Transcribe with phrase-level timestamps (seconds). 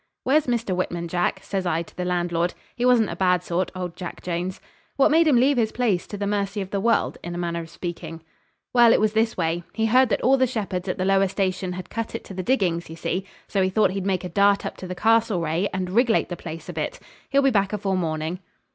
[0.23, 0.75] 'Where's Mr.
[0.75, 4.59] Whitman, Jack?' says I to the landlord (he wasn't a bad sort, old Jack Jones).
[4.95, 7.59] 'What made him leave his place to the mercy of the world, in a manner
[7.59, 8.23] of speaking?'
[8.73, 9.63] 'Well, it was this way.
[9.73, 12.41] He heard that all the shepherds at the lower station had cut it to the
[12.41, 15.91] diggings, ye see; so he thought he'd make a dart up to the Castlereagh and
[15.91, 16.99] rig'late the place a bit.
[17.29, 18.39] He'll be back afore morning.'